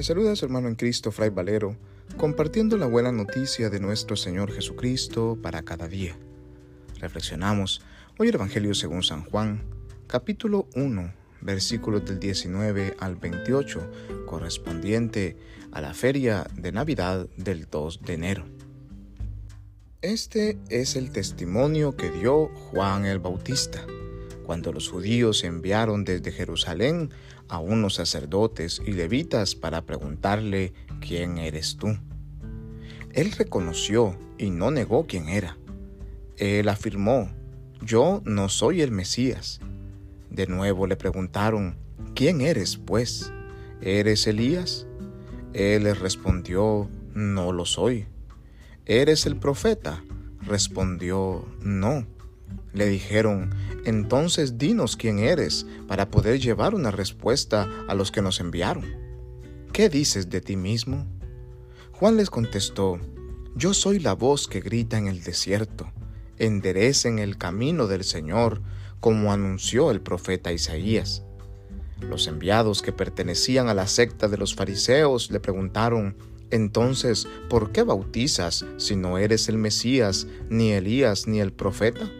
Le 0.00 0.04
saluda 0.04 0.32
a 0.32 0.36
su 0.36 0.46
hermano 0.46 0.66
en 0.66 0.76
Cristo, 0.76 1.12
Fray 1.12 1.28
Valero, 1.28 1.76
compartiendo 2.16 2.78
la 2.78 2.86
buena 2.86 3.12
noticia 3.12 3.68
de 3.68 3.80
nuestro 3.80 4.16
Señor 4.16 4.50
Jesucristo 4.50 5.36
para 5.42 5.60
cada 5.60 5.88
día. 5.88 6.16
Reflexionamos 7.00 7.82
hoy 8.18 8.28
el 8.28 8.36
Evangelio 8.36 8.72
según 8.74 9.02
San 9.02 9.24
Juan, 9.26 9.62
capítulo 10.06 10.66
1, 10.74 11.12
versículos 11.42 12.06
del 12.06 12.18
19 12.18 12.96
al 12.98 13.16
28, 13.16 13.90
correspondiente 14.24 15.36
a 15.70 15.82
la 15.82 15.92
feria 15.92 16.46
de 16.54 16.72
Navidad 16.72 17.28
del 17.36 17.68
2 17.70 18.00
de 18.00 18.14
enero. 18.14 18.46
Este 20.00 20.56
es 20.70 20.96
el 20.96 21.12
testimonio 21.12 21.94
que 21.94 22.10
dio 22.10 22.46
Juan 22.46 23.04
el 23.04 23.18
Bautista 23.18 23.84
cuando 24.50 24.72
los 24.72 24.88
judíos 24.88 25.44
enviaron 25.44 26.04
desde 26.04 26.32
Jerusalén 26.32 27.10
a 27.50 27.58
unos 27.58 27.94
sacerdotes 27.94 28.80
y 28.86 28.92
levitas 28.92 29.54
para 29.54 29.82
preguntarle 29.82 30.72
quién 31.00 31.38
eres 31.38 31.76
tú. 31.76 31.98
Él 33.12 33.32
reconoció 33.32 34.16
y 34.38 34.50
no 34.50 34.70
negó 34.70 35.06
quién 35.06 35.28
era. 35.28 35.58
Él 36.36 36.68
afirmó, 36.68 37.28
yo 37.82 38.22
no 38.24 38.48
soy 38.48 38.82
el 38.82 38.92
Mesías. 38.92 39.60
De 40.30 40.46
nuevo 40.46 40.86
le 40.86 40.96
preguntaron, 40.96 41.76
¿quién 42.14 42.40
eres 42.40 42.76
pues? 42.76 43.32
¿Eres 43.80 44.26
Elías? 44.26 44.86
Él 45.52 45.84
les 45.84 45.98
respondió, 45.98 46.88
no 47.14 47.52
lo 47.52 47.66
soy. 47.66 48.06
¿Eres 48.86 49.26
el 49.26 49.36
profeta? 49.36 50.04
Respondió, 50.40 51.44
no. 51.60 52.06
Le 52.72 52.86
dijeron, 52.86 53.50
entonces 53.84 54.58
dinos 54.58 54.96
quién 54.96 55.18
eres 55.18 55.66
para 55.88 56.10
poder 56.10 56.38
llevar 56.38 56.74
una 56.74 56.90
respuesta 56.90 57.68
a 57.88 57.94
los 57.94 58.12
que 58.12 58.22
nos 58.22 58.40
enviaron. 58.40 58.84
¿Qué 59.72 59.88
dices 59.88 60.30
de 60.30 60.40
ti 60.40 60.56
mismo? 60.56 61.06
Juan 61.92 62.16
les 62.16 62.30
contestó, 62.30 62.98
yo 63.56 63.74
soy 63.74 63.98
la 63.98 64.14
voz 64.14 64.48
que 64.48 64.60
grita 64.60 64.98
en 64.98 65.06
el 65.06 65.22
desierto, 65.22 65.92
enderecen 66.38 67.18
el 67.18 67.36
camino 67.36 67.86
del 67.86 68.04
Señor, 68.04 68.62
como 69.00 69.32
anunció 69.32 69.90
el 69.90 70.00
profeta 70.00 70.52
Isaías. 70.52 71.24
Los 72.00 72.26
enviados 72.26 72.80
que 72.82 72.92
pertenecían 72.92 73.68
a 73.68 73.74
la 73.74 73.86
secta 73.86 74.28
de 74.28 74.38
los 74.38 74.54
fariseos 74.54 75.30
le 75.30 75.40
preguntaron, 75.40 76.16
entonces, 76.50 77.28
¿por 77.48 77.70
qué 77.70 77.82
bautizas 77.82 78.64
si 78.76 78.96
no 78.96 79.18
eres 79.18 79.48
el 79.48 79.58
Mesías, 79.58 80.26
ni 80.48 80.72
Elías, 80.72 81.26
ni 81.26 81.40
el 81.40 81.52
profeta? 81.52 82.10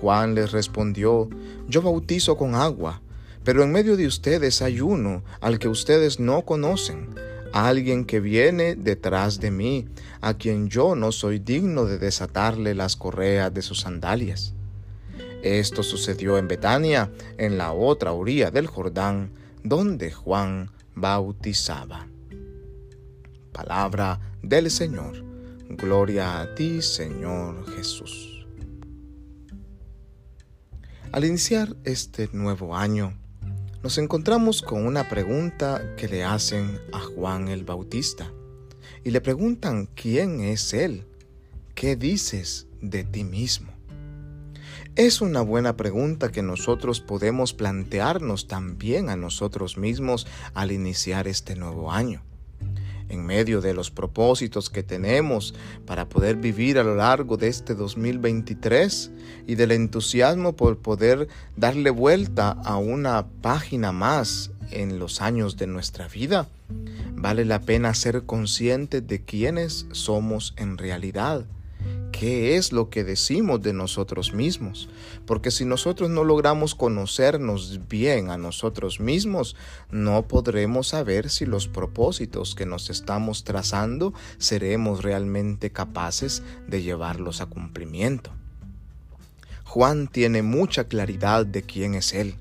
Juan 0.00 0.34
les 0.34 0.52
respondió, 0.52 1.28
Yo 1.68 1.82
bautizo 1.82 2.36
con 2.36 2.54
agua, 2.54 3.02
pero 3.44 3.62
en 3.62 3.72
medio 3.72 3.96
de 3.96 4.06
ustedes 4.06 4.62
hay 4.62 4.80
uno 4.80 5.22
al 5.40 5.58
que 5.58 5.68
ustedes 5.68 6.20
no 6.20 6.42
conocen, 6.42 7.14
alguien 7.52 8.04
que 8.04 8.20
viene 8.20 8.76
detrás 8.76 9.40
de 9.40 9.50
mí, 9.50 9.88
a 10.20 10.34
quien 10.34 10.68
yo 10.68 10.94
no 10.94 11.12
soy 11.12 11.38
digno 11.38 11.84
de 11.84 11.98
desatarle 11.98 12.74
las 12.74 12.96
correas 12.96 13.52
de 13.52 13.62
sus 13.62 13.80
sandalias. 13.80 14.54
Esto 15.42 15.82
sucedió 15.82 16.36
en 16.38 16.48
Betania, 16.48 17.10
en 17.38 17.56
la 17.56 17.72
otra 17.72 18.12
orilla 18.12 18.50
del 18.50 18.66
Jordán, 18.66 19.30
donde 19.62 20.12
Juan 20.12 20.70
bautizaba. 20.94 22.06
Palabra 23.52 24.20
del 24.42 24.70
Señor. 24.70 25.24
Gloria 25.70 26.40
a 26.40 26.54
ti, 26.54 26.82
Señor 26.82 27.64
Jesús. 27.74 28.29
Al 31.12 31.24
iniciar 31.24 31.76
este 31.82 32.28
nuevo 32.32 32.76
año, 32.76 33.18
nos 33.82 33.98
encontramos 33.98 34.62
con 34.62 34.86
una 34.86 35.08
pregunta 35.08 35.96
que 35.96 36.06
le 36.06 36.22
hacen 36.22 36.78
a 36.92 37.00
Juan 37.00 37.48
el 37.48 37.64
Bautista. 37.64 38.32
Y 39.02 39.10
le 39.10 39.20
preguntan 39.20 39.88
quién 39.96 40.40
es 40.40 40.72
Él, 40.72 41.08
qué 41.74 41.96
dices 41.96 42.68
de 42.80 43.02
ti 43.02 43.24
mismo. 43.24 43.72
Es 44.94 45.20
una 45.20 45.40
buena 45.40 45.76
pregunta 45.76 46.30
que 46.30 46.42
nosotros 46.42 47.00
podemos 47.00 47.54
plantearnos 47.54 48.46
también 48.46 49.10
a 49.10 49.16
nosotros 49.16 49.78
mismos 49.78 50.28
al 50.54 50.70
iniciar 50.70 51.26
este 51.26 51.56
nuevo 51.56 51.90
año 51.90 52.22
en 53.10 53.26
medio 53.26 53.60
de 53.60 53.74
los 53.74 53.90
propósitos 53.90 54.70
que 54.70 54.82
tenemos 54.82 55.54
para 55.86 56.08
poder 56.08 56.36
vivir 56.36 56.78
a 56.78 56.84
lo 56.84 56.94
largo 56.94 57.36
de 57.36 57.48
este 57.48 57.74
2023 57.74 59.10
y 59.46 59.54
del 59.56 59.72
entusiasmo 59.72 60.56
por 60.56 60.78
poder 60.78 61.28
darle 61.56 61.90
vuelta 61.90 62.50
a 62.50 62.76
una 62.76 63.26
página 63.42 63.92
más 63.92 64.50
en 64.70 64.98
los 64.98 65.20
años 65.20 65.56
de 65.56 65.66
nuestra 65.66 66.08
vida, 66.08 66.48
vale 67.14 67.44
la 67.44 67.60
pena 67.60 67.92
ser 67.94 68.22
conscientes 68.22 69.06
de 69.06 69.22
quiénes 69.24 69.86
somos 69.92 70.54
en 70.56 70.78
realidad 70.78 71.44
qué 72.20 72.58
es 72.58 72.70
lo 72.70 72.90
que 72.90 73.02
decimos 73.02 73.62
de 73.62 73.72
nosotros 73.72 74.34
mismos. 74.34 74.90
Porque 75.24 75.50
si 75.50 75.64
nosotros 75.64 76.10
no 76.10 76.22
logramos 76.22 76.74
conocernos 76.74 77.88
bien 77.88 78.28
a 78.28 78.36
nosotros 78.36 79.00
mismos, 79.00 79.56
no 79.90 80.28
podremos 80.28 80.88
saber 80.88 81.30
si 81.30 81.46
los 81.46 81.66
propósitos 81.66 82.54
que 82.54 82.66
nos 82.66 82.90
estamos 82.90 83.42
trazando 83.42 84.12
seremos 84.36 85.02
realmente 85.02 85.72
capaces 85.72 86.42
de 86.68 86.82
llevarlos 86.82 87.40
a 87.40 87.46
cumplimiento. 87.46 88.30
Juan 89.64 90.06
tiene 90.06 90.42
mucha 90.42 90.84
claridad 90.84 91.46
de 91.46 91.62
quién 91.62 91.94
es 91.94 92.12
Él. 92.12 92.34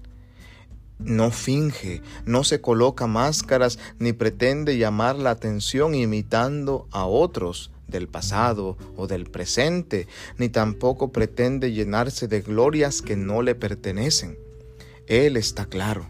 No 0.98 1.32
finge, 1.32 2.02
no 2.26 2.44
se 2.44 2.60
coloca 2.60 3.08
máscaras 3.08 3.80
ni 3.98 4.12
pretende 4.12 4.78
llamar 4.78 5.16
la 5.16 5.30
atención 5.30 5.96
imitando 5.96 6.90
a 6.92 7.06
otros 7.06 7.72
del 7.90 8.08
pasado 8.08 8.78
o 8.96 9.08
del 9.08 9.26
presente, 9.26 10.08
ni 10.38 10.50
tampoco 10.50 11.12
pretende 11.12 11.72
llenarse 11.72 12.28
de 12.28 12.42
glorias 12.42 13.02
que 13.02 13.16
no 13.16 13.42
le 13.42 13.56
pertenecen. 13.56 14.38
Él 15.08 15.38
está 15.38 15.66
claro, 15.66 16.10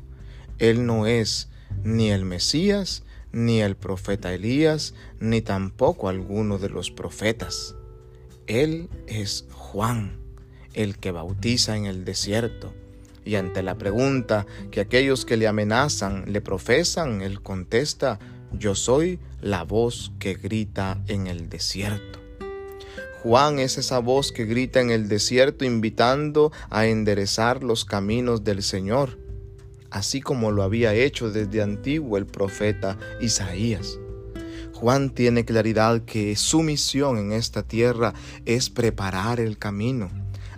Él 0.57 0.85
no 0.85 1.07
es 1.07 1.49
ni 1.83 2.11
el 2.11 2.25
Mesías, 2.25 3.03
ni 3.31 3.61
el 3.61 3.75
profeta 3.75 4.33
Elías, 4.33 4.93
ni 5.19 5.41
tampoco 5.41 6.09
alguno 6.09 6.57
de 6.57 6.69
los 6.69 6.91
profetas. 6.91 7.75
Él 8.47 8.89
es 9.07 9.45
Juan, 9.51 10.17
el 10.73 10.97
que 10.97 11.11
bautiza 11.11 11.77
en 11.77 11.85
el 11.85 12.05
desierto. 12.05 12.73
Y 13.25 13.35
ante 13.35 13.61
la 13.61 13.77
pregunta 13.77 14.47
que 14.71 14.81
aquellos 14.81 15.25
que 15.25 15.37
le 15.37 15.47
amenazan 15.47 16.25
le 16.31 16.41
profesan, 16.41 17.21
él 17.21 17.41
contesta, 17.41 18.19
yo 18.57 18.75
soy 18.75 19.19
la 19.41 19.63
voz 19.63 20.11
que 20.19 20.33
grita 20.33 21.01
en 21.07 21.27
el 21.27 21.49
desierto. 21.49 22.19
Juan 23.23 23.59
es 23.59 23.77
esa 23.77 23.99
voz 23.99 24.31
que 24.31 24.45
grita 24.45 24.79
en 24.79 24.91
el 24.91 25.09
desierto 25.09 25.65
invitando 25.65 26.51
a 26.69 26.85
enderezar 26.85 27.63
los 27.63 27.83
caminos 27.83 28.45
del 28.45 28.63
Señor, 28.63 29.19
así 29.91 30.21
como 30.21 30.51
lo 30.51 30.63
había 30.63 30.93
hecho 30.93 31.29
desde 31.29 31.61
antiguo 31.61 32.17
el 32.17 32.25
profeta 32.25 32.97
Isaías. 33.19 33.99
Juan 34.73 35.09
tiene 35.09 35.43
claridad 35.43 36.03
que 36.05 36.37
su 36.37 36.61
misión 36.61 37.17
en 37.17 37.33
esta 37.33 37.63
tierra 37.63 38.13
es 38.45 38.69
preparar 38.69 39.41
el 39.41 39.57
camino, 39.57 40.09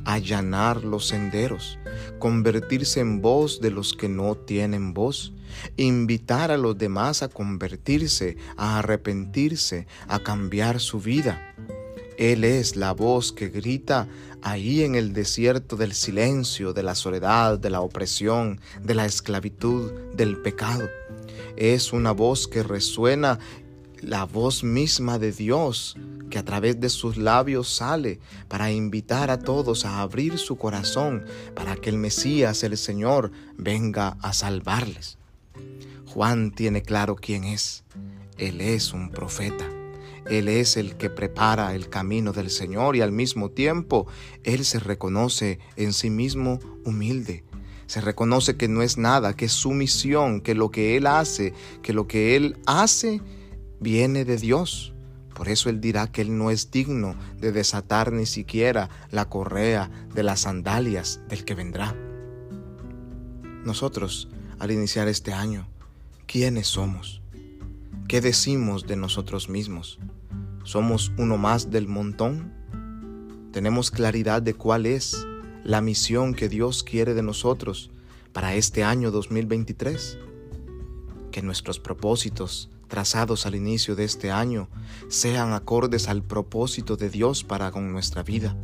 allanar 0.06 0.84
los 0.84 1.08
senderos, 1.08 1.80
convertirse 2.20 3.00
en 3.00 3.22
voz 3.22 3.62
de 3.62 3.72
los 3.72 3.94
que 3.94 4.10
no 4.10 4.36
tienen 4.36 4.94
voz, 4.94 5.34
invitar 5.78 6.52
a 6.52 6.58
los 6.58 6.78
demás 6.78 7.24
a 7.24 7.30
convertirse, 7.30 8.38
a 8.58 8.80
arrepentirse, 8.80 9.88
a 10.08 10.20
cambiar 10.20 10.80
su 10.80 11.00
vida. 11.00 11.56
Él 12.18 12.44
es 12.44 12.76
la 12.76 12.92
voz 12.92 13.32
que 13.32 13.50
grita 13.50 14.08
ahí 14.42 14.84
en 14.84 14.96
el 14.96 15.14
desierto 15.14 15.76
del 15.76 15.94
silencio, 15.94 16.74
de 16.74 16.84
la 16.84 16.96
soledad, 16.96 17.58
de 17.58 17.70
la 17.70 17.82
opresión, 17.82 18.60
de 18.82 18.96
la 18.96 19.06
esclavitud, 19.06 19.92
del 20.14 20.38
pecado. 20.38 20.88
Es 21.56 21.94
una 21.94 22.12
voz 22.12 22.48
que 22.48 22.64
resuena 22.64 23.40
la 24.02 24.26
voz 24.26 24.64
misma 24.64 25.20
de 25.20 25.32
Dios 25.32 25.96
que 26.30 26.40
a 26.40 26.46
través 26.46 26.80
de 26.80 26.90
sus 26.90 27.18
labios 27.18 27.76
sale 27.76 28.20
para 28.48 28.72
invitar 28.72 29.30
a 29.30 29.40
todos 29.40 29.86
a 29.86 30.02
abrir 30.02 30.38
su 30.38 30.58
corazón 30.58 31.26
para 31.56 31.76
que 31.76 31.90
el 31.90 31.98
Mesías, 31.98 32.64
el 32.64 32.78
Señor, 32.78 33.32
venga 33.58 34.18
a 34.22 34.34
salvarles. 34.34 35.18
Juan 36.06 36.52
tiene 36.52 36.82
claro 36.82 37.16
quién 37.16 37.44
es. 37.44 37.84
Él 38.38 38.62
es 38.62 38.94
un 38.94 39.10
profeta. 39.12 39.70
Él 40.30 40.48
es 40.48 40.78
el 40.78 40.98
que 40.98 41.10
prepara 41.10 41.74
el 41.74 41.90
camino 41.90 42.32
del 42.32 42.50
Señor 42.50 42.96
y 42.96 43.02
al 43.02 43.12
mismo 43.12 43.50
tiempo 43.50 44.08
Él 44.44 44.66
se 44.66 44.80
reconoce 44.80 45.60
en 45.76 45.94
sí 45.94 46.10
mismo 46.10 46.60
humilde. 46.86 47.44
Se 47.88 48.02
reconoce 48.02 48.56
que 48.56 48.68
no 48.68 48.82
es 48.82 48.98
nada, 48.98 49.36
que 49.36 49.46
es 49.46 49.52
su 49.52 49.72
misión, 49.72 50.42
que 50.42 50.56
lo 50.56 50.72
que 50.72 50.96
Él 50.96 51.08
hace, 51.08 51.54
que 51.82 51.94
lo 51.94 52.08
que 52.08 52.36
Él 52.36 52.58
hace 52.66 53.22
viene 53.80 54.24
de 54.24 54.38
Dios. 54.38 54.94
Por 55.34 55.50
eso 55.50 55.70
Él 55.70 55.82
dirá 55.82 56.12
que 56.12 56.22
Él 56.22 56.38
no 56.38 56.52
es 56.52 56.72
digno 56.72 57.16
de 57.38 57.52
desatar 57.52 58.14
ni 58.14 58.26
siquiera 58.26 58.90
la 59.10 59.28
correa 59.28 59.90
de 60.14 60.24
las 60.24 60.42
sandalias 60.42 61.20
del 61.28 61.44
que 61.44 61.56
vendrá. 61.56 61.96
Nosotros, 63.66 64.30
al 64.62 64.70
iniciar 64.70 65.08
este 65.08 65.34
año, 65.34 65.68
quiénes 66.28 66.68
somos. 66.68 67.22
¿qué 68.08 68.20
decimos 68.20 68.86
de 68.86 68.98
nosotros 68.98 69.48
mismos? 69.48 69.98
¿Somos 70.66 71.14
uno 71.18 71.38
más 71.38 71.72
del 71.72 71.88
montón? 71.88 72.54
¿Tenemos 73.54 73.90
claridad 73.90 74.42
de 74.42 74.54
cuál 74.54 74.86
es 74.86 75.26
la 75.64 75.80
misión 75.80 76.36
que 76.36 76.48
Dios 76.48 76.84
quiere 76.84 77.14
de 77.14 77.24
nosotros 77.24 77.90
para 78.34 78.54
este 78.54 78.84
año 78.84 79.10
2023? 79.12 80.20
Que 81.32 81.42
nuestros 81.42 81.80
propósitos 81.80 82.70
trazados 82.90 83.46
al 83.46 83.56
inicio 83.56 83.96
de 83.96 84.04
este 84.04 84.30
año 84.30 84.68
sean 85.08 85.54
acordes 85.54 86.08
al 86.10 86.22
propósito 86.22 86.98
de 86.98 87.10
Dios 87.10 87.46
para 87.46 87.72
con 87.72 87.94
nuestra 87.94 88.22
vida. 88.24 88.58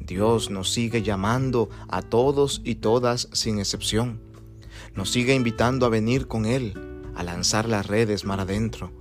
Dios 0.00 0.50
nos 0.50 0.70
sigue 0.72 1.00
llamando 1.00 1.70
a 1.88 2.02
todos 2.02 2.60
y 2.64 2.74
todas 2.74 3.28
sin 3.32 3.60
excepción. 3.60 4.33
Nos 4.94 5.10
sigue 5.10 5.34
invitando 5.34 5.86
a 5.86 5.88
venir 5.88 6.26
con 6.26 6.46
Él, 6.46 6.74
a 7.14 7.22
lanzar 7.22 7.68
las 7.68 7.86
redes 7.86 8.24
mar 8.24 8.40
adentro, 8.40 8.92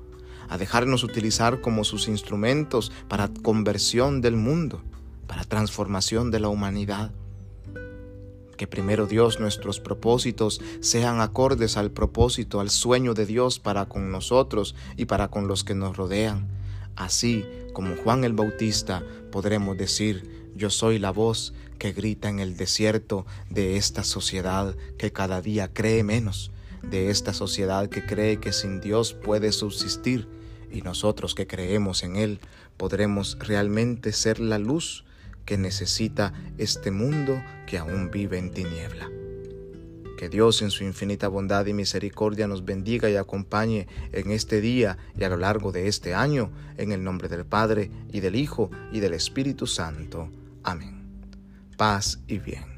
a 0.49 0.57
dejarnos 0.57 1.03
utilizar 1.03 1.61
como 1.61 1.83
sus 1.83 2.07
instrumentos 2.07 2.91
para 3.07 3.29
conversión 3.29 4.21
del 4.21 4.35
mundo, 4.35 4.81
para 5.27 5.43
transformación 5.43 6.31
de 6.31 6.39
la 6.39 6.49
humanidad. 6.49 7.11
Que 8.57 8.67
primero 8.67 9.07
Dios 9.07 9.39
nuestros 9.39 9.79
propósitos 9.79 10.61
sean 10.79 11.21
acordes 11.21 11.75
al 11.75 11.91
propósito, 11.91 12.59
al 12.59 12.69
sueño 12.69 13.13
de 13.13 13.25
Dios 13.25 13.59
para 13.59 13.87
con 13.87 14.11
nosotros 14.11 14.75
y 14.95 15.05
para 15.05 15.29
con 15.29 15.47
los 15.47 15.63
que 15.63 15.73
nos 15.73 15.97
rodean. 15.97 16.47
Así 16.95 17.45
como 17.73 17.95
Juan 17.95 18.23
el 18.23 18.33
Bautista 18.33 19.03
podremos 19.31 19.77
decir, 19.77 20.49
yo 20.55 20.69
soy 20.69 20.99
la 20.99 21.11
voz 21.11 21.53
que 21.79 21.91
grita 21.91 22.29
en 22.29 22.39
el 22.39 22.55
desierto 22.55 23.25
de 23.49 23.77
esta 23.77 24.03
sociedad 24.03 24.75
que 24.97 25.11
cada 25.11 25.41
día 25.41 25.73
cree 25.73 26.03
menos, 26.03 26.51
de 26.83 27.09
esta 27.09 27.33
sociedad 27.33 27.89
que 27.89 28.05
cree 28.05 28.37
que 28.37 28.53
sin 28.53 28.79
Dios 28.79 29.13
puede 29.13 29.51
subsistir 29.51 30.27
y 30.71 30.81
nosotros 30.81 31.35
que 31.35 31.47
creemos 31.47 32.03
en 32.03 32.15
Él 32.15 32.39
podremos 32.77 33.37
realmente 33.39 34.11
ser 34.11 34.39
la 34.39 34.59
luz 34.59 35.05
que 35.45 35.57
necesita 35.57 36.33
este 36.57 36.91
mundo 36.91 37.41
que 37.67 37.77
aún 37.77 38.11
vive 38.11 38.37
en 38.37 38.51
tiniebla. 38.51 39.22
Que 40.17 40.29
Dios 40.29 40.61
en 40.61 40.71
su 40.71 40.83
infinita 40.83 41.27
bondad 41.27 41.65
y 41.65 41.73
misericordia 41.73 42.47
nos 42.47 42.65
bendiga 42.65 43.09
y 43.09 43.15
acompañe 43.15 43.87
en 44.11 44.31
este 44.31 44.61
día 44.61 44.97
y 45.17 45.23
a 45.23 45.29
lo 45.29 45.37
largo 45.37 45.71
de 45.71 45.87
este 45.87 46.13
año, 46.13 46.51
en 46.77 46.91
el 46.91 47.03
nombre 47.03 47.29
del 47.29 47.45
Padre 47.45 47.91
y 48.11 48.19
del 48.19 48.35
Hijo 48.35 48.69
y 48.91 48.99
del 48.99 49.13
Espíritu 49.13 49.67
Santo. 49.67 50.29
Amén. 50.63 51.03
Paz 51.77 52.19
y 52.27 52.37
bien. 52.39 52.72